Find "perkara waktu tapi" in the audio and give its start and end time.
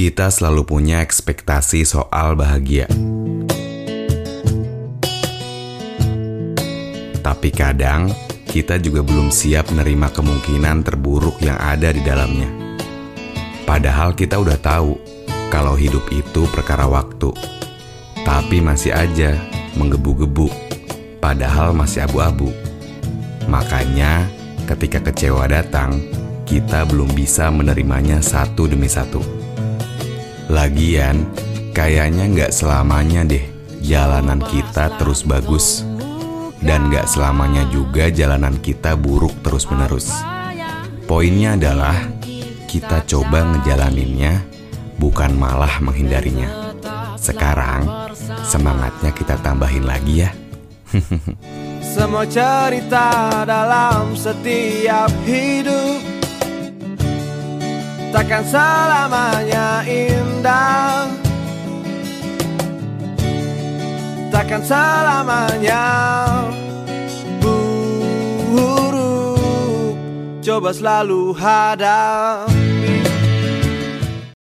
16.48-18.56